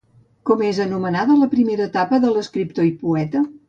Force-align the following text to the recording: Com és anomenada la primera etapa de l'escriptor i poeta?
Com 0.49 0.63
és 0.69 0.79
anomenada 0.85 1.37
la 1.43 1.51
primera 1.53 1.87
etapa 1.93 2.23
de 2.27 2.35
l'escriptor 2.35 2.93
i 2.93 2.95
poeta? 3.07 3.49